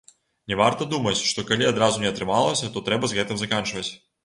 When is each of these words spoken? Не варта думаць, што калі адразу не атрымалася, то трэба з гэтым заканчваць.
Не 0.53 0.55
варта 0.61 0.87
думаць, 0.93 1.21
што 1.33 1.43
калі 1.51 1.69
адразу 1.73 2.03
не 2.05 2.11
атрымалася, 2.13 2.73
то 2.73 2.85
трэба 2.91 3.13
з 3.15 3.21
гэтым 3.21 3.43
заканчваць. 3.45 3.89